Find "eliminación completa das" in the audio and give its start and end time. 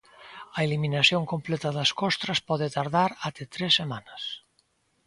0.67-1.91